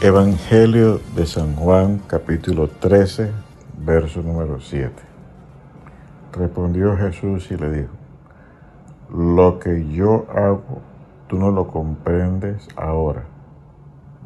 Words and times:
Evangelio 0.00 1.00
de 1.14 1.26
San 1.26 1.54
Juan 1.56 2.00
capítulo 2.06 2.68
13, 2.68 3.32
verso 3.84 4.22
número 4.22 4.62
7. 4.62 4.94
Respondió 6.32 6.96
Jesús 6.96 7.50
y 7.50 7.58
le 7.58 7.70
dijo, 7.70 7.92
lo 9.10 9.58
que 9.58 9.86
yo 9.92 10.24
hago 10.34 10.80
tú 11.26 11.36
no 11.36 11.50
lo 11.50 11.66
comprendes 11.66 12.66
ahora, 12.76 13.24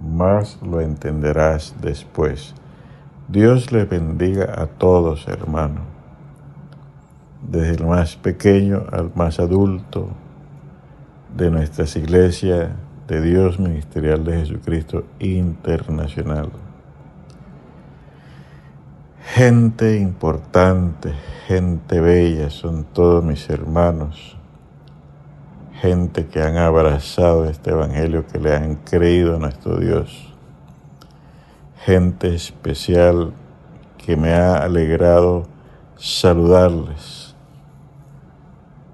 mas 0.00 0.62
lo 0.62 0.80
entenderás 0.80 1.74
después. 1.80 2.54
Dios 3.26 3.72
les 3.72 3.86
bendiga 3.86 4.62
a 4.62 4.68
todos, 4.68 5.28
hermanos, 5.28 5.87
desde 7.42 7.76
el 7.76 7.86
más 7.86 8.16
pequeño 8.16 8.84
al 8.90 9.12
más 9.14 9.38
adulto 9.38 10.08
de 11.36 11.50
nuestras 11.50 11.94
iglesias 11.96 12.70
de 13.06 13.20
Dios 13.20 13.58
Ministerial 13.58 14.24
de 14.24 14.40
Jesucristo 14.40 15.04
Internacional. 15.18 16.50
Gente 19.34 19.98
importante, 19.98 21.12
gente 21.46 22.00
bella, 22.00 22.50
son 22.50 22.84
todos 22.84 23.22
mis 23.22 23.48
hermanos, 23.50 24.36
gente 25.80 26.26
que 26.26 26.42
han 26.42 26.56
abrazado 26.56 27.44
este 27.44 27.70
Evangelio, 27.70 28.26
que 28.26 28.38
le 28.38 28.56
han 28.56 28.76
creído 28.76 29.36
a 29.36 29.38
nuestro 29.38 29.78
Dios, 29.78 30.34
gente 31.84 32.34
especial 32.34 33.32
que 33.98 34.16
me 34.16 34.32
ha 34.32 34.56
alegrado 34.56 35.46
saludarles 35.96 37.27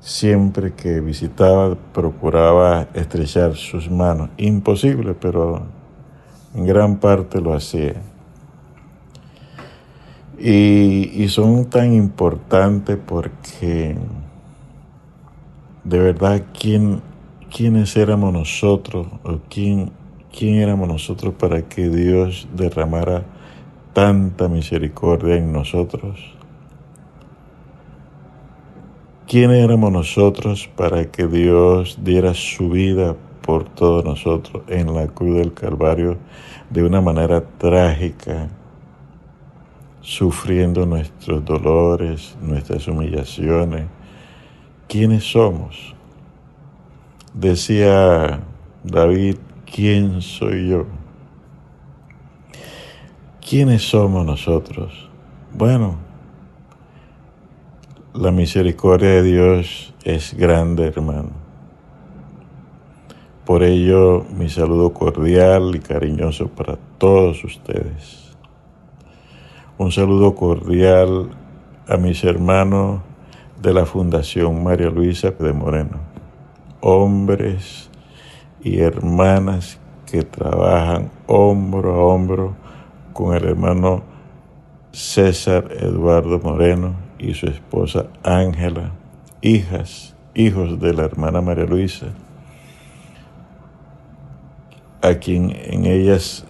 Siempre 0.05 0.75
que 0.75 1.01
visitaba 1.01 1.77
procuraba 1.95 2.89
estrechar 2.93 3.55
sus 3.57 3.91
manos. 3.91 4.29
Imposible, 4.37 5.15
pero 5.15 5.63
en 6.55 6.67
gran 6.67 6.99
parte 6.99 7.41
lo 7.41 7.55
hacía. 7.55 7.95
Y, 10.39 11.27
son 11.29 11.71
tan 11.71 11.95
importantes 11.95 12.99
porque 12.99 13.97
de 15.85 15.99
verdad 15.99 16.43
quién, 16.53 17.01
quiénes 17.51 17.97
éramos 17.97 18.31
nosotros 18.31 19.07
o 19.23 19.39
quién, 19.49 19.91
quién 20.39 20.57
éramos 20.57 20.87
nosotros 20.87 21.33
para 21.33 21.63
que 21.63 21.89
Dios 21.89 22.47
derramara 22.55 23.25
tanta 23.95 24.49
misericordia 24.49 25.37
en 25.37 25.51
nosotros 25.51 26.34
¿Quién 29.35 29.51
éramos 29.51 29.91
nosotros 29.91 30.71
para 30.77 31.11
que 31.11 31.27
Dios 31.27 31.99
diera 32.05 32.35
su 32.35 32.71
vida 32.71 33.17
por 33.43 33.65
todos 33.65 34.05
nosotros 34.05 34.63
en 34.69 34.95
la 34.95 35.09
cruz 35.09 35.39
del 35.39 35.53
Calvario 35.53 36.19
de 36.71 36.85
una 36.85 37.01
manera 37.01 37.43
trágica, 37.59 38.49
sufriendo 40.01 40.87
nuestros 40.87 41.45
dolores, 41.45 42.37
nuestras 42.41 42.87
humillaciones? 42.87 43.87
¿Quiénes 44.87 45.25
somos? 45.25 45.97
Decía 47.33 48.39
David, 48.85 49.39
¿quién 49.67 50.23
soy 50.23 50.69
yo? 50.69 50.87
¿Quiénes 53.41 53.83
somos 53.83 54.25
nosotros? 54.25 55.11
Bueno, 55.53 56.04
la 58.15 58.31
misericordia 58.31 59.09
de 59.09 59.23
Dios 59.25 59.93
es 60.05 60.35
grande, 60.35 60.87
hermano. 60.87 61.31
Por 63.45 63.65
ello, 63.65 64.25
mi 64.39 64.49
saludo 64.49 64.93
cordial 64.93 65.75
y 65.75 65.81
cariñoso 65.81 66.47
para 66.47 66.79
todos 66.99 67.43
ustedes. 67.43 68.37
Un 69.79 69.91
saludo 69.91 70.37
cordial 70.37 71.31
a 71.89 71.97
mis 71.97 72.23
hermanos 72.23 73.01
de 73.61 73.75
la 73.75 73.85
Fundación 73.85 74.63
María 74.63 74.91
Luisa 74.91 75.33
de 75.33 75.53
Moreno, 75.53 75.99
hombres 76.81 77.91
y 78.63 78.79
hermanas 78.79 79.81
que 80.07 80.23
trabajan 80.23 81.11
hombro 81.27 81.95
a 81.95 82.05
hombro 82.05 82.55
con 83.13 83.35
el 83.35 83.45
hermano 83.45 84.05
César 84.93 85.67
Eduardo 85.81 86.39
Moreno 86.39 87.04
y 87.19 87.35
su 87.35 87.47
esposa 87.47 88.07
Ángela, 88.23 88.93
hijas, 89.41 90.15
hijos 90.35 90.81
de 90.81 90.93
la 90.93 91.05
hermana 91.05 91.41
María 91.41 91.65
Luisa, 91.65 92.07
a 95.03 95.15
quien 95.15 95.55
en 95.55 95.87
ellas 95.87 96.45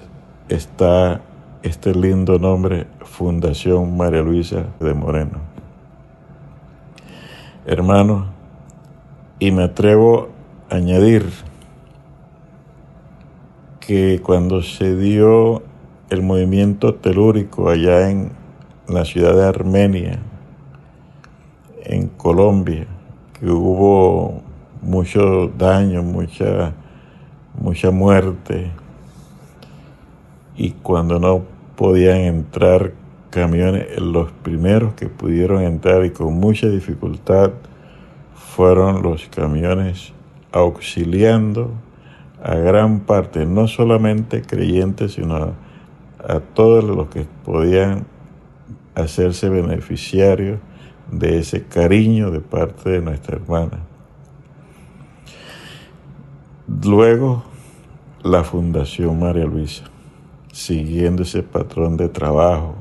está 0.48 1.20
este 1.62 1.94
lindo 1.94 2.38
nombre, 2.38 2.86
Fundación 3.00 3.96
María 3.96 4.22
Luisa 4.22 4.66
de 4.80 4.94
Moreno. 4.94 5.40
Hermano, 7.66 8.26
y 9.38 9.50
me 9.50 9.64
atrevo 9.64 10.28
a 10.70 10.76
añadir 10.76 11.26
que 13.80 14.20
cuando 14.22 14.62
se 14.62 14.96
dio 14.96 15.62
el 16.10 16.22
movimiento 16.22 16.94
telúrico 16.94 17.68
allá 17.68 18.10
en 18.10 18.32
la 18.86 19.04
ciudad 19.04 19.34
de 19.34 19.44
Armenia, 19.46 20.18
en 21.84 22.08
Colombia, 22.08 22.86
que 23.38 23.46
hubo 23.46 24.42
mucho 24.82 25.48
daño, 25.48 26.02
mucha, 26.02 26.72
mucha 27.60 27.90
muerte, 27.90 28.70
y 30.56 30.70
cuando 30.70 31.18
no 31.18 31.42
podían 31.76 32.18
entrar 32.18 32.92
camiones, 33.30 34.00
los 34.00 34.30
primeros 34.30 34.94
que 34.94 35.08
pudieron 35.08 35.62
entrar 35.62 36.04
y 36.04 36.10
con 36.10 36.34
mucha 36.34 36.68
dificultad 36.68 37.50
fueron 38.34 39.02
los 39.02 39.26
camiones 39.28 40.12
auxiliando 40.52 41.72
a 42.42 42.54
gran 42.54 43.00
parte, 43.00 43.44
no 43.46 43.66
solamente 43.66 44.42
creyentes, 44.42 45.14
sino 45.14 45.36
a, 45.36 45.52
a 46.28 46.40
todos 46.40 46.84
los 46.84 47.08
que 47.08 47.26
podían 47.44 48.06
hacerse 48.94 49.48
beneficiarios 49.48 50.60
de 51.10 51.38
ese 51.38 51.64
cariño 51.64 52.30
de 52.30 52.40
parte 52.40 52.90
de 52.90 53.00
nuestra 53.00 53.36
hermana. 53.36 53.80
Luego, 56.66 57.44
la 58.22 58.42
Fundación 58.42 59.18
María 59.18 59.44
Luisa, 59.44 59.84
siguiendo 60.52 61.22
ese 61.22 61.42
patrón 61.42 61.96
de 61.96 62.08
trabajo 62.08 62.74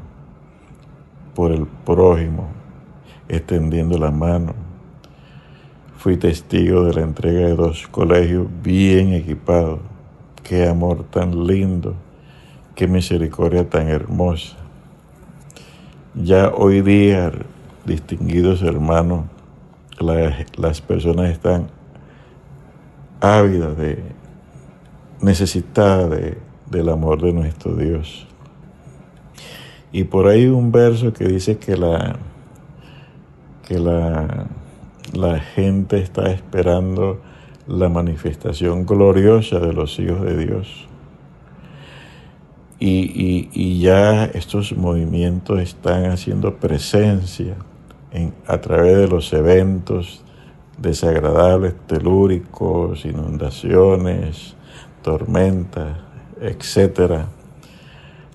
por 1.36 1.52
el 1.52 1.66
prójimo, 1.86 2.48
extendiendo 3.28 3.98
la 3.98 4.12
mano. 4.12 4.54
Fui 5.98 6.18
testigo 6.18 6.84
de 6.86 6.94
la 6.94 7.02
entrega 7.02 7.48
de 7.48 7.56
dos 7.56 7.88
colegios 7.88 8.48
bien 8.62 9.14
equipados. 9.14 9.80
Qué 10.44 10.68
amor 10.68 11.04
tan 11.04 11.46
lindo, 11.46 11.96
qué 12.76 12.88
misericordia 12.88 13.70
tan 13.70 13.88
hermosa. 13.88 14.58
Ya 16.14 16.50
hoy 16.50 16.82
día 16.82 17.32
distinguidos 17.86 18.62
hermanos, 18.62 19.26
las 20.00 20.82
personas 20.82 21.32
están 21.32 21.68
ávidas 23.22 23.78
de, 23.78 24.04
necesitadas 25.22 26.10
de, 26.10 26.38
del 26.70 26.90
amor 26.90 27.22
de 27.22 27.34
nuestro 27.34 27.76
Dios. 27.76 28.28
Y 29.92 30.06
por 30.06 30.28
ahí 30.28 30.48
un 30.48 30.72
verso 30.72 31.14
que 31.14 31.26
dice 31.26 31.58
que 31.58 31.78
la, 31.78 32.18
que 33.68 33.80
la, 33.80 34.48
la 35.14 35.40
gente 35.40 36.00
está 36.00 36.32
esperando 36.32 37.22
la 37.68 37.90
manifestación 37.90 38.86
gloriosa 38.86 39.60
de 39.60 39.74
los 39.74 40.00
hijos 40.00 40.22
de 40.22 40.46
Dios. 40.46 40.88
Y, 42.80 43.50
y, 43.54 43.80
ya 43.80 44.26
estos 44.26 44.76
movimientos 44.76 45.62
están 45.62 46.08
haciendo 46.08 46.58
presencia 46.58 47.56
a 48.48 48.62
través 48.62 48.98
de 48.98 49.08
los 49.08 49.34
eventos 49.34 50.24
desagradables, 50.78 51.76
telúricos, 51.88 53.06
inundaciones, 53.06 54.56
tormentas, 55.02 55.98
etcétera, 56.42 57.28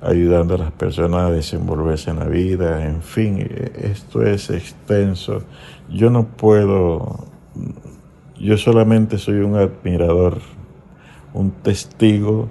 ayudando 0.01 0.55
a 0.55 0.59
las 0.59 0.73
personas 0.73 1.23
a 1.23 1.31
desenvolverse 1.31 2.11
en 2.11 2.19
la 2.21 2.27
vida, 2.27 2.87
en 2.87 3.03
fin, 3.03 3.49
esto 3.77 4.23
es 4.23 4.51
extenso. 4.51 5.43
Yo 5.91 6.11
no 6.11 6.27
puedo, 6.27 7.27
yo 8.39 8.57
solamente 8.57 9.19
soy 9.19 9.37
un 9.37 9.57
admirador, 9.57 10.39
un 11.35 11.51
testigo 11.51 12.49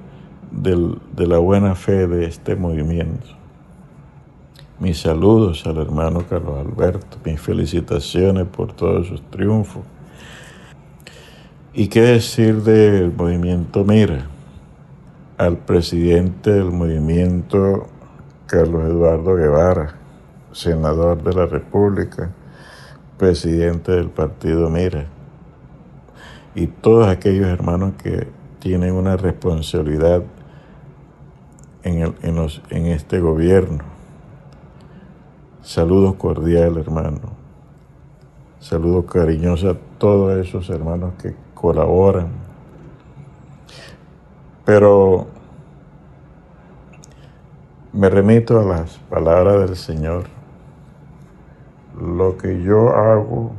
de 0.52 1.28
la 1.28 1.38
buena 1.38 1.76
fe 1.76 2.08
de 2.08 2.26
este 2.26 2.56
movimiento. 2.56 3.28
Mis 4.80 5.02
saludos 5.02 5.66
al 5.66 5.78
hermano 5.78 6.24
Carlos 6.30 6.60
Alberto, 6.60 7.18
mis 7.26 7.42
felicitaciones 7.42 8.46
por 8.46 8.74
todos 8.74 9.08
sus 9.08 9.22
triunfos. 9.32 9.84
¿Y 11.74 11.88
qué 11.88 12.02
decir 12.02 12.62
del 12.64 13.12
movimiento 13.12 13.84
Mira? 13.84 14.28
Al 15.38 15.58
presidente 15.58 16.52
del 16.52 16.72
movimiento 16.72 17.88
Carlos 18.46 18.86
Eduardo 18.86 19.36
Guevara, 19.36 19.96
senador 20.52 21.24
de 21.24 21.34
la 21.34 21.46
República, 21.46 22.32
presidente 23.18 23.92
del 23.92 24.10
partido 24.10 24.70
Mira, 24.70 25.06
y 26.56 26.68
todos 26.68 27.08
aquellos 27.08 27.48
hermanos 27.48 27.94
que 28.02 28.28
tienen 28.60 28.94
una 28.94 29.18
responsabilidad 29.18 30.24
en, 31.84 32.02
el, 32.02 32.16
en, 32.22 32.36
los, 32.36 32.62
en 32.70 32.88
este 32.88 33.20
gobierno. 33.20 33.97
Saludos 35.68 36.16
cordiales, 36.16 36.78
hermano. 36.78 37.20
Saludos 38.62 39.04
cariñosos 39.12 39.76
a 39.76 39.80
todos 39.98 40.38
esos 40.38 40.70
hermanos 40.70 41.16
que 41.22 41.36
colaboran. 41.54 42.30
Pero 44.64 45.28
me 47.92 48.10
remito 48.10 48.62
a 48.62 48.64
las 48.64 48.98
palabras 49.10 49.68
del 49.68 49.76
Señor. 49.76 50.28
Lo 52.00 52.38
que 52.38 52.64
yo 52.64 52.96
hago, 52.96 53.52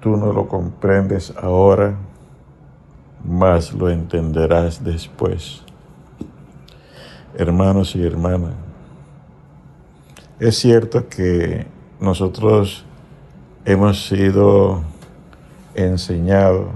tú 0.00 0.16
no 0.16 0.32
lo 0.32 0.48
comprendes 0.48 1.32
ahora, 1.40 1.94
mas 3.24 3.72
lo 3.72 3.88
entenderás 3.88 4.82
después. 4.82 5.62
Hermanos 7.36 7.96
y 7.96 8.04
hermanas, 8.04 8.63
es 10.40 10.58
cierto 10.58 11.08
que 11.08 11.66
nosotros 12.00 12.84
hemos 13.64 14.06
sido 14.08 14.82
enseñados 15.74 16.68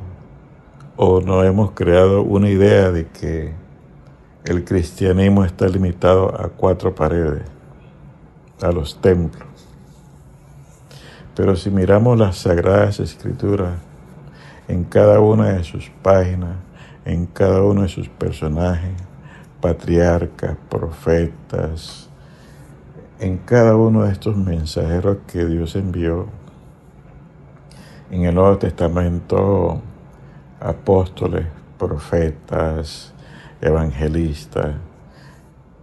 o 0.96 1.20
nos 1.20 1.44
hemos 1.44 1.72
creado 1.72 2.22
una 2.22 2.48
idea 2.48 2.90
de 2.90 3.06
que 3.08 3.52
el 4.44 4.64
cristianismo 4.64 5.44
está 5.44 5.66
limitado 5.66 6.40
a 6.40 6.48
cuatro 6.48 6.94
paredes, 6.94 7.42
a 8.62 8.70
los 8.70 9.00
templos. 9.00 9.48
Pero 11.34 11.56
si 11.56 11.70
miramos 11.70 12.18
las 12.18 12.38
sagradas 12.38 13.00
escrituras, 13.00 13.74
en 14.68 14.84
cada 14.84 15.20
una 15.20 15.50
de 15.54 15.64
sus 15.64 15.90
páginas, 16.02 16.56
en 17.04 17.26
cada 17.26 17.62
uno 17.62 17.82
de 17.82 17.88
sus 17.88 18.08
personajes, 18.08 18.92
patriarcas, 19.60 20.56
profetas, 20.68 22.07
en 23.20 23.38
cada 23.38 23.76
uno 23.76 24.04
de 24.04 24.12
estos 24.12 24.36
mensajeros 24.36 25.18
que 25.26 25.44
Dios 25.44 25.74
envió, 25.74 26.26
en 28.10 28.24
el 28.24 28.34
Nuevo 28.34 28.56
Testamento, 28.58 29.80
apóstoles, 30.60 31.46
profetas, 31.78 33.12
evangelista, 33.60 34.78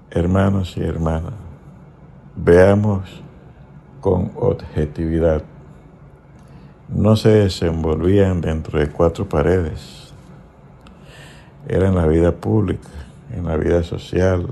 hermanos 0.09 0.75
y 0.77 0.81
hermanas, 0.81 1.33
veamos 2.35 3.21
con 3.99 4.31
objetividad. 4.35 5.43
No 6.87 7.15
se 7.15 7.29
desenvolvían 7.29 8.41
dentro 8.41 8.79
de 8.79 8.89
cuatro 8.89 9.27
paredes. 9.27 10.13
Era 11.67 11.87
en 11.87 11.95
la 11.95 12.05
vida 12.05 12.31
pública, 12.31 12.89
en 13.35 13.45
la 13.45 13.57
vida 13.57 13.83
social. 13.83 14.47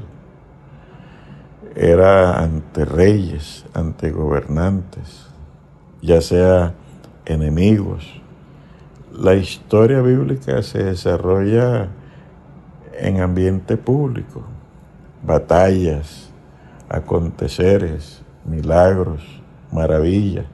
Era 1.75 2.39
ante 2.39 2.85
reyes, 2.85 3.65
ante 3.73 4.11
gobernantes, 4.11 5.25
ya 6.01 6.21
sea 6.21 6.73
enemigos. 7.25 8.21
La 9.11 9.33
historia 9.35 10.01
bíblica 10.01 10.61
se 10.61 10.83
desarrolla 10.83 11.89
en 12.99 13.21
ambiente 13.21 13.77
público, 13.77 14.43
batallas, 15.23 16.29
aconteceres, 16.89 18.21
milagros, 18.45 19.23
maravillas. 19.71 20.45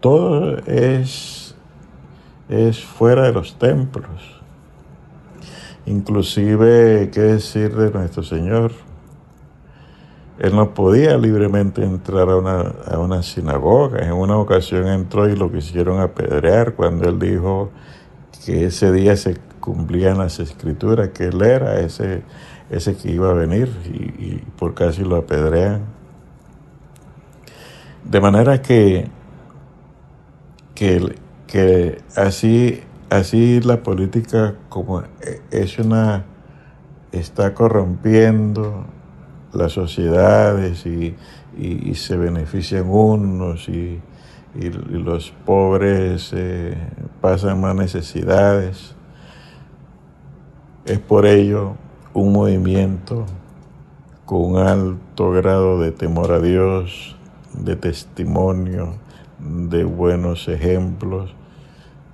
Todo 0.00 0.58
es, 0.66 1.56
es 2.48 2.84
fuera 2.84 3.24
de 3.24 3.32
los 3.32 3.58
templos. 3.58 4.40
Inclusive, 5.84 7.10
¿qué 7.12 7.20
decir 7.20 7.74
de 7.74 7.90
nuestro 7.90 8.22
Señor? 8.22 8.72
Él 10.38 10.54
no 10.54 10.72
podía 10.72 11.16
libremente 11.16 11.82
entrar 11.82 12.28
a 12.28 12.36
una, 12.36 12.60
a 12.86 12.98
una 12.98 13.22
sinagoga. 13.22 14.06
En 14.06 14.12
una 14.12 14.36
ocasión 14.36 14.86
entró 14.86 15.28
y 15.28 15.34
lo 15.34 15.50
quisieron 15.50 16.00
apedrear 16.00 16.74
cuando 16.74 17.08
él 17.08 17.18
dijo 17.18 17.70
que 18.44 18.66
ese 18.66 18.92
día 18.92 19.16
se 19.16 19.36
cumplían 19.58 20.18
las 20.18 20.38
escrituras, 20.38 21.08
que 21.08 21.24
él 21.24 21.42
era 21.42 21.80
ese, 21.80 22.22
ese 22.70 22.96
que 22.96 23.10
iba 23.10 23.30
a 23.30 23.32
venir 23.32 23.68
y, 23.84 24.36
por 24.56 24.74
casi 24.74 25.02
lo 25.02 25.16
apedrean. 25.16 25.82
De 28.04 28.20
manera 28.20 28.62
que, 28.62 29.08
que, 30.76 31.16
que 31.48 32.00
así, 32.14 32.80
así 33.10 33.60
la 33.60 33.82
política 33.82 34.54
como 34.68 35.02
es 35.50 35.78
una, 35.80 36.24
está 37.10 37.54
corrompiendo 37.54 38.86
las 39.52 39.72
sociedades 39.72 40.86
y, 40.86 41.14
se 41.94 42.16
benefician 42.16 42.88
unos 42.88 43.68
y, 43.68 44.00
los 44.54 45.30
pobres 45.44 46.32
eh, 46.34 46.76
pasan 47.20 47.60
más 47.60 47.74
necesidades. 47.74 48.94
Es 50.84 50.98
por 50.98 51.26
ello 51.26 51.74
un 52.14 52.32
movimiento 52.32 53.26
con 54.24 54.52
un 54.52 54.56
alto 54.58 55.30
grado 55.30 55.78
de 55.80 55.92
temor 55.92 56.32
a 56.32 56.40
Dios, 56.40 57.16
de 57.52 57.76
testimonio, 57.76 58.94
de 59.38 59.84
buenos 59.84 60.48
ejemplos, 60.48 61.34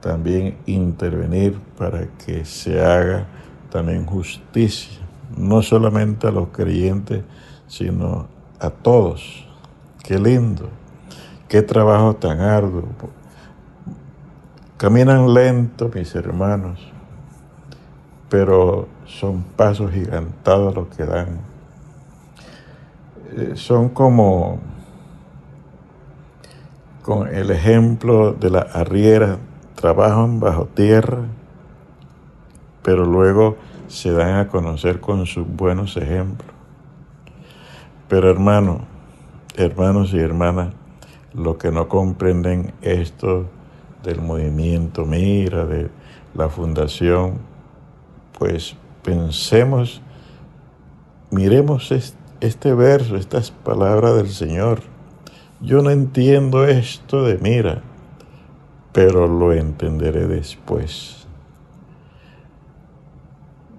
también 0.00 0.58
intervenir 0.66 1.58
para 1.78 2.06
que 2.24 2.44
se 2.44 2.84
haga 2.84 3.26
también 3.70 4.04
justicia, 4.04 5.00
no 5.36 5.62
solamente 5.62 6.26
a 6.26 6.30
los 6.30 6.48
creyentes, 6.48 7.22
sino 7.66 8.26
a 8.60 8.70
todos. 8.70 9.46
Qué 10.02 10.18
lindo, 10.18 10.68
qué 11.48 11.62
trabajo 11.62 12.14
tan 12.16 12.40
arduo. 12.40 12.84
Caminan 14.76 15.32
lento, 15.32 15.90
mis 15.94 16.14
hermanos, 16.14 16.80
pero 18.28 18.88
son 19.06 19.42
pasos 19.56 19.92
gigantados 19.92 20.74
los 20.74 20.88
que 20.88 21.04
dan. 21.04 21.40
Eh, 23.36 23.52
son 23.54 23.88
como 23.88 24.58
con 27.02 27.28
el 27.28 27.50
ejemplo 27.50 28.32
de 28.32 28.50
la 28.50 28.60
arriera, 28.60 29.38
trabajan 29.74 30.40
bajo 30.40 30.66
tierra, 30.66 31.18
pero 32.82 33.04
luego 33.04 33.56
se 33.94 34.10
dan 34.10 34.38
a 34.38 34.48
conocer 34.48 35.00
con 35.00 35.24
sus 35.24 35.46
buenos 35.46 35.96
ejemplos. 35.96 36.50
Pero 38.08 38.28
hermano, 38.28 38.80
hermanos 39.56 40.12
y 40.12 40.18
hermanas, 40.18 40.74
los 41.32 41.58
que 41.58 41.70
no 41.70 41.88
comprenden 41.88 42.74
esto 42.82 43.46
del 44.02 44.20
movimiento 44.20 45.04
Mira, 45.04 45.64
de 45.64 45.90
la 46.34 46.48
fundación, 46.48 47.38
pues 48.36 48.76
pensemos, 49.04 50.02
miremos 51.30 51.92
este 52.40 52.74
verso, 52.74 53.14
estas 53.14 53.52
palabras 53.52 54.16
del 54.16 54.28
Señor. 54.28 54.80
Yo 55.60 55.82
no 55.82 55.90
entiendo 55.90 56.66
esto 56.66 57.22
de 57.22 57.38
mira, 57.38 57.82
pero 58.92 59.28
lo 59.28 59.52
entenderé 59.52 60.26
después. 60.26 61.23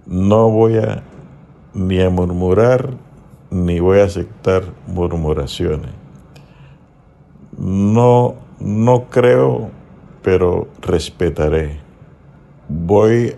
No 0.05 0.49
voy 0.49 0.77
a 0.77 1.03
ni 1.73 1.99
a 1.99 2.09
murmurar, 2.09 2.91
ni 3.49 3.79
voy 3.79 3.99
a 3.99 4.05
aceptar 4.05 4.63
murmuraciones. 4.87 5.91
No, 7.57 8.35
no 8.59 9.05
creo, 9.09 9.71
pero 10.21 10.67
respetaré. 10.81 11.79
Voy 12.69 13.35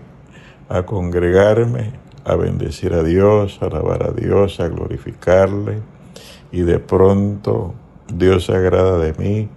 a 0.68 0.82
congregarme, 0.84 1.92
a 2.24 2.36
bendecir 2.36 2.92
a 2.92 3.02
Dios, 3.02 3.58
a 3.62 3.66
alabar 3.66 4.02
a 4.02 4.12
Dios, 4.12 4.60
a 4.60 4.68
glorificarle. 4.68 5.80
Y 6.52 6.60
de 6.60 6.78
pronto 6.78 7.74
Dios 8.12 8.46
se 8.46 8.54
agrada 8.54 8.98
de 8.98 9.14
mí, 9.14 9.48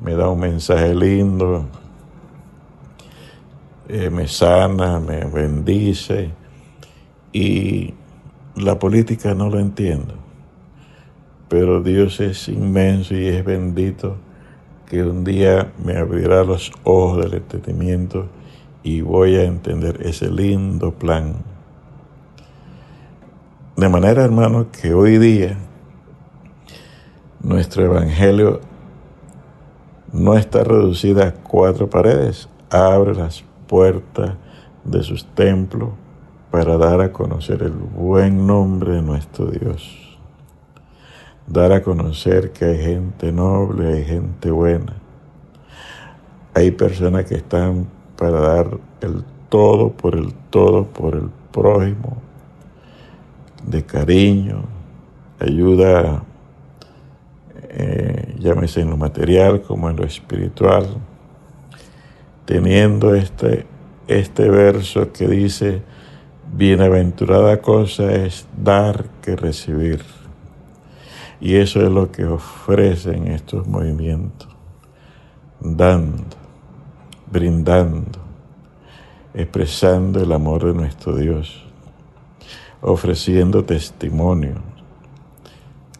me 0.00 0.14
da 0.14 0.28
un 0.28 0.40
mensaje 0.40 0.94
lindo, 0.94 1.66
eh, 3.88 4.10
me 4.10 4.28
sana, 4.28 5.00
me 5.00 5.24
bendice. 5.24 6.39
Y 7.32 7.94
la 8.56 8.78
política 8.78 9.34
no 9.34 9.48
lo 9.48 9.60
entiendo, 9.60 10.14
pero 11.48 11.82
Dios 11.82 12.20
es 12.20 12.48
inmenso 12.48 13.14
y 13.14 13.28
es 13.28 13.44
bendito 13.44 14.16
que 14.86 15.04
un 15.04 15.22
día 15.22 15.72
me 15.84 15.96
abrirá 15.96 16.42
los 16.42 16.72
ojos 16.82 17.22
del 17.22 17.34
entendimiento 17.34 18.26
y 18.82 19.02
voy 19.02 19.36
a 19.36 19.44
entender 19.44 20.04
ese 20.04 20.30
lindo 20.30 20.92
plan. 20.92 21.34
De 23.76 23.88
manera, 23.88 24.24
hermano, 24.24 24.66
que 24.72 24.92
hoy 24.92 25.18
día 25.18 25.56
nuestro 27.40 27.84
evangelio 27.84 28.60
no 30.12 30.36
está 30.36 30.64
reducido 30.64 31.22
a 31.22 31.32
cuatro 31.32 31.88
paredes, 31.88 32.48
abre 32.68 33.14
las 33.14 33.44
puertas 33.68 34.32
de 34.84 35.02
sus 35.04 35.24
templos 35.34 35.90
para 36.50 36.76
dar 36.76 37.00
a 37.00 37.12
conocer 37.12 37.62
el 37.62 37.72
buen 37.72 38.46
nombre 38.46 38.94
de 38.94 39.02
nuestro 39.02 39.46
Dios. 39.46 40.18
Dar 41.46 41.72
a 41.72 41.82
conocer 41.82 42.52
que 42.52 42.64
hay 42.64 42.78
gente 42.78 43.32
noble, 43.32 43.94
hay 43.94 44.04
gente 44.04 44.50
buena. 44.50 44.94
Hay 46.54 46.70
personas 46.72 47.24
que 47.24 47.36
están 47.36 47.86
para 48.16 48.40
dar 48.40 48.78
el 49.00 49.24
todo 49.48 49.90
por 49.90 50.16
el 50.16 50.32
todo 50.50 50.86
por 50.86 51.14
el 51.14 51.30
prójimo, 51.52 52.16
de 53.66 53.84
cariño, 53.84 54.64
ayuda, 55.38 56.22
eh, 57.68 58.34
llámese 58.38 58.80
en 58.80 58.90
lo 58.90 58.96
material 58.96 59.62
como 59.62 59.90
en 59.90 59.96
lo 59.96 60.04
espiritual, 60.04 60.86
teniendo 62.44 63.14
este, 63.14 63.66
este 64.08 64.48
verso 64.48 65.12
que 65.12 65.28
dice, 65.28 65.82
Bienaventurada 66.52 67.62
cosa 67.62 68.12
es 68.12 68.46
dar 68.60 69.06
que 69.22 69.36
recibir. 69.36 70.02
Y 71.40 71.54
eso 71.54 71.80
es 71.80 71.90
lo 71.90 72.10
que 72.10 72.24
ofrecen 72.26 73.28
estos 73.28 73.68
movimientos, 73.68 74.48
dando, 75.60 76.36
brindando, 77.30 78.18
expresando 79.32 80.20
el 80.20 80.32
amor 80.32 80.66
de 80.66 80.74
nuestro 80.74 81.16
Dios, 81.16 81.64
ofreciendo 82.82 83.64
testimonio, 83.64 84.56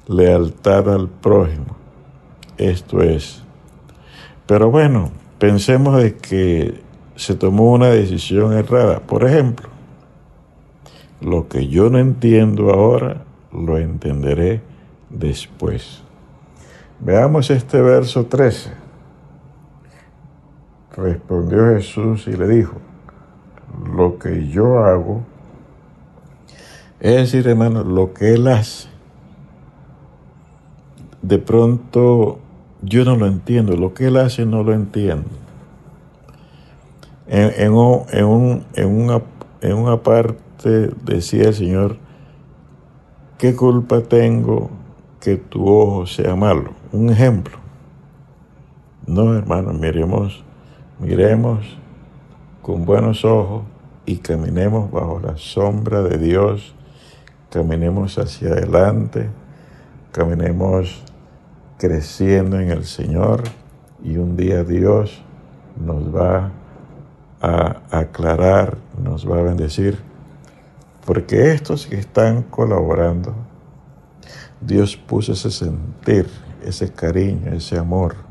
lealtad 0.08 0.92
al 0.92 1.08
prójimo. 1.08 1.76
Esto 2.58 3.02
es. 3.02 3.42
Pero 4.46 4.68
bueno, 4.68 5.12
pensemos 5.38 6.02
de 6.02 6.16
que 6.16 6.82
se 7.14 7.36
tomó 7.36 7.72
una 7.72 7.86
decisión 7.86 8.52
errada. 8.52 8.98
Por 9.00 9.24
ejemplo, 9.24 9.70
lo 11.20 11.48
que 11.48 11.68
yo 11.68 11.90
no 11.90 11.98
entiendo 11.98 12.70
ahora, 12.70 13.24
lo 13.52 13.78
entenderé 13.78 14.62
después. 15.10 16.02
Veamos 17.00 17.50
este 17.50 17.80
verso 17.80 18.26
13. 18.26 18.72
Respondió 20.96 21.74
Jesús 21.74 22.26
y 22.26 22.32
le 22.32 22.48
dijo, 22.48 22.76
lo 23.94 24.18
que 24.18 24.48
yo 24.48 24.84
hago, 24.84 25.22
es 26.98 27.16
decir, 27.16 27.48
hermano, 27.48 27.84
lo 27.84 28.12
que 28.12 28.34
Él 28.34 28.48
hace, 28.48 28.88
de 31.22 31.38
pronto 31.38 32.38
yo 32.82 33.04
no 33.04 33.16
lo 33.16 33.26
entiendo, 33.26 33.76
lo 33.76 33.94
que 33.94 34.06
Él 34.06 34.16
hace 34.16 34.44
no 34.46 34.62
lo 34.62 34.72
entiendo. 34.72 35.28
En, 37.28 37.72
un, 37.72 38.64
una, 38.76 39.22
en 39.60 39.76
una 39.76 39.96
parte 40.02 40.49
decía 40.68 41.44
el 41.44 41.54
Señor, 41.54 41.96
¿qué 43.38 43.56
culpa 43.56 44.00
tengo 44.02 44.70
que 45.20 45.36
tu 45.36 45.66
ojo 45.66 46.06
sea 46.06 46.36
malo? 46.36 46.72
Un 46.92 47.10
ejemplo. 47.10 47.58
No, 49.06 49.34
hermano, 49.34 49.72
miremos, 49.72 50.44
miremos 50.98 51.78
con 52.62 52.84
buenos 52.84 53.24
ojos 53.24 53.62
y 54.04 54.18
caminemos 54.18 54.90
bajo 54.90 55.20
la 55.20 55.36
sombra 55.36 56.02
de 56.02 56.18
Dios, 56.18 56.74
caminemos 57.50 58.18
hacia 58.18 58.50
adelante, 58.50 59.30
caminemos 60.12 61.02
creciendo 61.78 62.60
en 62.60 62.70
el 62.70 62.84
Señor 62.84 63.42
y 64.04 64.16
un 64.18 64.36
día 64.36 64.64
Dios 64.64 65.22
nos 65.82 66.14
va 66.14 66.52
a 67.40 67.80
aclarar, 67.90 68.76
nos 69.02 69.28
va 69.28 69.38
a 69.38 69.42
bendecir 69.42 70.09
porque 71.04 71.52
estos 71.52 71.86
que 71.86 71.96
están 71.96 72.42
colaborando, 72.42 73.34
Dios 74.60 74.96
puso 74.96 75.32
ese 75.32 75.50
sentir, 75.50 76.28
ese 76.64 76.92
cariño, 76.92 77.52
ese 77.52 77.78
amor 77.78 78.30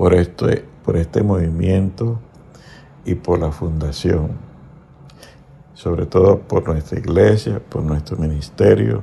por 0.00 0.14
este, 0.14 0.64
por 0.82 0.96
este 0.96 1.22
movimiento 1.22 2.18
y 3.04 3.16
por 3.16 3.38
la 3.38 3.52
fundación, 3.52 4.30
sobre 5.74 6.06
todo 6.06 6.40
por 6.40 6.66
nuestra 6.66 6.98
iglesia, 6.98 7.60
por 7.68 7.82
nuestro 7.82 8.16
ministerio, 8.16 9.02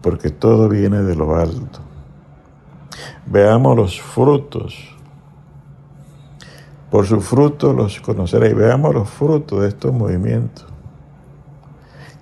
porque 0.00 0.30
todo 0.30 0.68
viene 0.68 1.02
de 1.02 1.16
lo 1.16 1.34
alto. 1.34 1.80
Veamos 3.26 3.76
los 3.76 4.00
frutos. 4.00 4.93
Por 6.94 7.06
sus 7.06 7.24
frutos 7.24 7.74
los 7.74 8.00
conoceréis. 8.00 8.54
Veamos 8.54 8.94
los 8.94 9.10
frutos 9.10 9.62
de 9.62 9.66
estos 9.66 9.92
movimientos. 9.92 10.64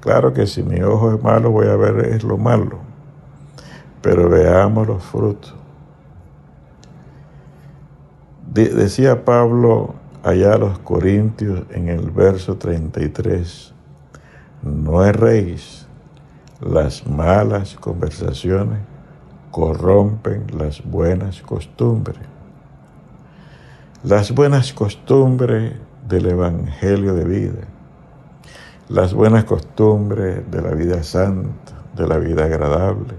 Claro 0.01 0.33
que 0.33 0.47
si 0.47 0.63
mi 0.63 0.81
ojo 0.81 1.13
es 1.13 1.23
malo, 1.23 1.51
voy 1.51 1.67
a 1.67 1.77
ver 1.77 2.07
es 2.07 2.25
lo 2.25 2.39
malo. 2.39 2.79
Pero 4.01 4.31
veamos 4.31 4.87
los 4.87 5.05
frutos. 5.05 5.55
decía 8.47 9.27
Pablo 9.27 9.93
allá 10.23 10.55
a 10.55 10.59
los 10.59 10.79
Corintios 10.79 11.65
en 11.73 11.91
el 11.91 12.11
verso 12.11 12.57
33, 12.57 13.75
no 14.63 15.05
erréis, 15.05 15.87
las 16.63 17.07
malas 17.07 17.75
conversaciones 17.75 18.79
corrompen 19.51 20.47
las 20.57 20.83
buenas 20.83 21.43
costumbres. 21.43 22.32
Las 24.05 24.33
buenas 24.33 24.73
costumbres 24.73 25.75
del 26.09 26.27
Evangelio 26.27 27.15
de 27.15 27.25
vida 27.25 27.73
las 28.93 29.15
buenas 29.15 29.45
costumbres 29.45 30.51
de 30.51 30.61
la 30.61 30.73
vida 30.73 31.03
santa, 31.03 31.73
de 31.97 32.07
la 32.07 32.19
vida 32.19 32.45
agradable, 32.45 33.15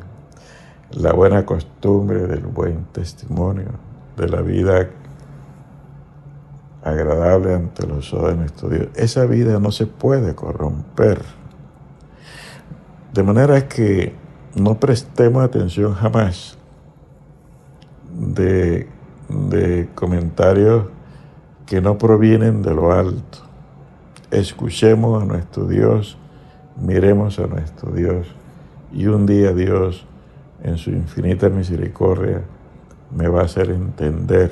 la 0.91 1.13
buena 1.13 1.45
costumbre 1.47 2.27
del 2.27 2.45
buen 2.45 2.85
testimonio, 2.91 3.69
de 4.15 4.29
la 4.29 4.41
vida 4.41 4.89
agradable 6.83 7.55
ante 7.55 7.87
los 7.87 8.13
ojos 8.13 8.29
de 8.29 8.35
nuestro 8.35 8.69
Dios. 8.69 8.87
Esa 8.95 9.25
vida 9.25 9.59
no 9.59 9.71
se 9.71 9.87
puede 9.87 10.35
corromper. 10.35 11.23
De 13.13 13.23
manera 13.23 13.67
que 13.67 14.13
no 14.53 14.79
prestemos 14.79 15.43
atención 15.43 15.95
jamás 15.95 16.57
de, 18.11 18.87
de 19.49 19.89
comentarios 19.95 20.85
que 21.65 21.81
no 21.81 21.97
provienen 21.97 22.61
de 22.61 22.73
lo 22.73 22.91
alto 22.91 23.53
escuchemos 24.33 25.21
a 25.21 25.25
nuestro 25.25 25.65
Dios, 25.65 26.17
miremos 26.75 27.39
a 27.39 27.47
nuestro 27.47 27.91
Dios 27.91 28.27
y 28.91 29.05
un 29.05 29.25
día 29.25 29.53
Dios 29.53 30.05
en 30.63 30.77
su 30.77 30.89
infinita 30.89 31.49
misericordia 31.49 32.41
me 33.15 33.27
va 33.27 33.41
a 33.41 33.45
hacer 33.45 33.69
entender. 33.69 34.51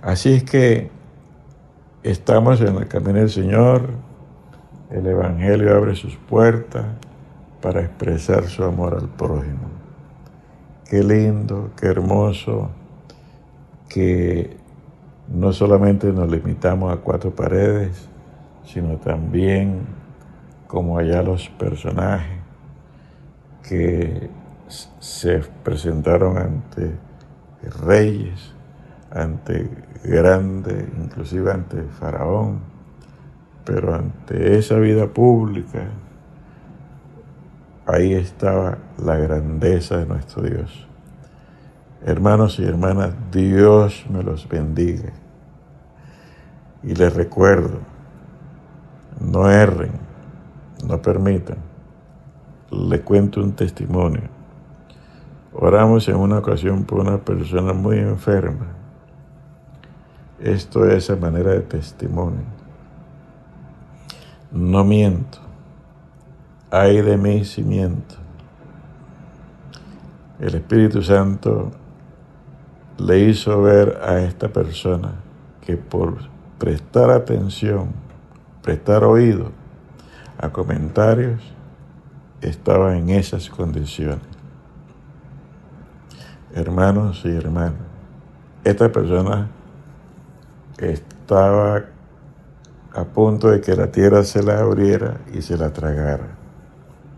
Así 0.00 0.34
es 0.34 0.44
que 0.44 0.90
estamos 2.02 2.60
en 2.60 2.76
el 2.76 2.88
camino 2.88 3.18
del 3.18 3.30
Señor, 3.30 3.90
el 4.90 5.06
Evangelio 5.06 5.76
abre 5.76 5.96
sus 5.96 6.16
puertas 6.16 6.86
para 7.60 7.80
expresar 7.80 8.44
su 8.44 8.64
amor 8.64 8.94
al 8.94 9.08
prójimo. 9.08 9.75
Qué 10.88 11.02
lindo, 11.02 11.72
qué 11.76 11.88
hermoso 11.88 12.70
que 13.88 14.56
no 15.26 15.52
solamente 15.52 16.12
nos 16.12 16.30
limitamos 16.30 16.92
a 16.92 16.98
cuatro 16.98 17.34
paredes, 17.34 18.08
sino 18.64 18.96
también 18.98 19.80
como 20.68 20.96
allá 20.96 21.24
los 21.24 21.48
personajes 21.48 22.38
que 23.68 24.30
se 25.00 25.40
presentaron 25.64 26.38
ante 26.38 26.92
reyes, 27.84 28.54
ante 29.10 29.68
grandes, 30.04 30.86
inclusive 31.02 31.50
ante 31.50 31.82
Faraón, 31.82 32.60
pero 33.64 33.92
ante 33.92 34.56
esa 34.56 34.76
vida 34.76 35.08
pública, 35.08 35.88
ahí 37.86 38.14
estaba 38.14 38.78
la 38.98 39.16
grandeza 39.16 39.96
de 39.98 40.06
nuestro 40.06 40.42
Dios. 40.42 40.86
Hermanos 42.04 42.58
y 42.58 42.64
hermanas, 42.64 43.14
Dios 43.32 44.04
me 44.10 44.22
los 44.22 44.48
bendiga. 44.48 45.12
Y 46.82 46.94
les 46.94 47.14
recuerdo, 47.14 47.78
no 49.20 49.50
erren, 49.50 49.92
no 50.86 51.00
permitan, 51.00 51.58
le 52.70 53.00
cuento 53.00 53.40
un 53.40 53.52
testimonio. 53.52 54.28
Oramos 55.52 56.06
en 56.08 56.16
una 56.16 56.38
ocasión 56.38 56.84
por 56.84 57.00
una 57.00 57.18
persona 57.18 57.72
muy 57.72 57.98
enferma. 57.98 58.66
Esto 60.38 60.86
es 60.86 61.08
a 61.08 61.16
manera 61.16 61.52
de 61.52 61.60
testimonio. 61.60 62.44
No 64.52 64.84
miento. 64.84 65.45
Hay 66.78 67.00
de 67.00 67.16
mí 67.16 67.42
si 67.46 67.62
miento. 67.62 68.16
El 70.38 70.56
Espíritu 70.56 71.02
Santo 71.02 71.70
le 72.98 73.18
hizo 73.20 73.62
ver 73.62 73.98
a 74.02 74.20
esta 74.20 74.48
persona 74.48 75.12
que 75.62 75.78
por 75.78 76.18
prestar 76.58 77.08
atención, 77.08 77.92
prestar 78.60 79.04
oído 79.04 79.52
a 80.36 80.50
comentarios, 80.50 81.40
estaba 82.42 82.94
en 82.98 83.08
esas 83.08 83.48
condiciones. 83.48 84.26
Hermanos 86.54 87.22
y 87.24 87.34
hermanas, 87.34 87.80
esta 88.64 88.92
persona 88.92 89.48
estaba 90.76 91.84
a 92.92 93.04
punto 93.04 93.48
de 93.48 93.62
que 93.62 93.74
la 93.74 93.90
tierra 93.90 94.24
se 94.24 94.42
la 94.42 94.58
abriera 94.58 95.22
y 95.32 95.40
se 95.40 95.56
la 95.56 95.72
tragara. 95.72 96.36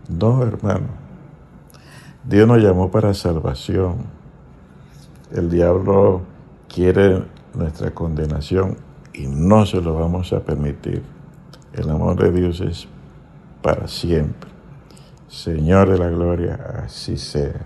No, 0.09 0.43
hermano. 0.43 0.87
Dios 2.23 2.47
nos 2.47 2.57
llamó 2.57 2.89
para 2.89 3.13
salvación. 3.13 3.97
El 5.31 5.49
diablo 5.49 6.21
quiere 6.67 7.23
nuestra 7.53 7.91
condenación 7.91 8.77
y 9.13 9.27
no 9.27 9.65
se 9.65 9.81
lo 9.81 9.93
vamos 9.93 10.33
a 10.33 10.39
permitir. 10.39 11.03
El 11.73 11.89
amor 11.91 12.19
de 12.19 12.31
Dios 12.31 12.59
es 12.61 12.87
para 13.61 13.87
siempre. 13.87 14.49
Señor 15.27 15.89
de 15.91 15.99
la 15.99 16.09
gloria, 16.09 16.83
así 16.83 17.15
sea. 17.15 17.61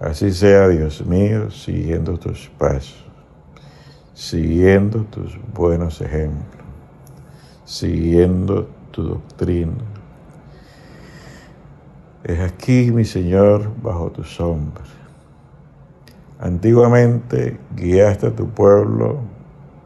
Así 0.00 0.32
sea, 0.32 0.68
Dios 0.68 1.04
mío, 1.04 1.50
siguiendo 1.50 2.18
tus 2.18 2.48
pasos, 2.58 3.04
siguiendo 4.14 5.04
tus 5.04 5.38
buenos 5.52 6.00
ejemplos, 6.00 6.64
siguiendo 7.64 8.68
tu 8.90 9.02
doctrina. 9.02 9.91
Es 12.24 12.38
aquí, 12.38 12.92
mi 12.92 13.04
Señor, 13.04 13.68
bajo 13.82 14.12
tu 14.12 14.22
sombra. 14.22 14.84
Antiguamente 16.38 17.58
guiaste 17.74 18.28
a 18.28 18.30
tu 18.30 18.48
pueblo 18.48 19.18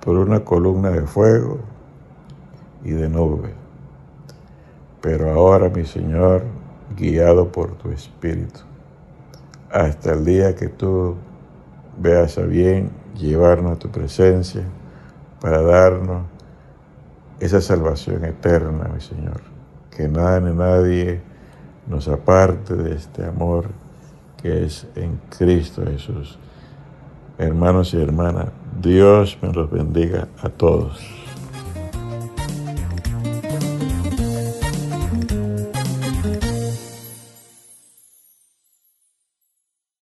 por 0.05 0.19
una 0.19 0.45
columna 0.45 0.91
de 0.91 1.07
fuego 1.07 1.61
y 2.85 2.91
de 2.91 3.09
nube. 3.09 3.55
Pero 5.01 5.31
ahora, 5.31 5.71
mi 5.71 5.87
Señor, 5.87 6.43
guiado 6.95 7.51
por 7.51 7.75
tu 7.77 7.91
Espíritu, 7.91 8.61
hasta 9.73 10.13
el 10.13 10.27
día 10.27 10.55
que 10.55 10.69
tú 10.69 11.17
veas 11.97 12.37
a 12.37 12.43
bien 12.43 12.91
llevarnos 13.15 13.73
a 13.73 13.79
tu 13.79 13.89
presencia 13.89 14.63
para 15.41 15.63
darnos 15.63 16.27
esa 17.41 17.63
salvación 17.63 18.27
eterna, 18.27 18.91
mi 18.93 19.01
Señor. 19.01 19.41
Que 19.91 20.07
nada 20.07 20.39
ni 20.41 20.55
nadie 20.55 21.23
nos 21.87 22.09
aparte 22.09 22.75
de 22.75 22.95
este 22.95 23.25
amor 23.25 23.67
que 24.43 24.65
es 24.65 24.87
en 24.95 25.21
Cristo 25.37 25.83
Jesús. 25.85 26.39
Hermanos 27.39 27.93
y 27.95 28.01
hermanas, 28.01 28.49
Dios 28.81 29.39
me 29.43 29.53
los 29.53 29.71
bendiga 29.71 30.29
a 30.43 30.49
todos. 30.49 31.16